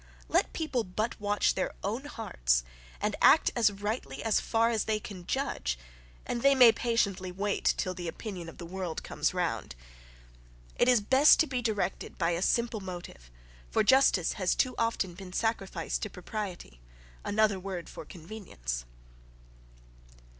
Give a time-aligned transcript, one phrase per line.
[0.27, 2.63] Let people but watch their own hearts,
[2.99, 5.77] and act rightly as far as they can judge,
[6.25, 9.75] and they may patiently wait till the opinion of the world comes round.
[10.75, 13.29] It is best to be directed by a simple motive
[13.69, 16.81] for justice has too often been sacrificed to propriety;
[17.23, 18.85] another word for convenience.)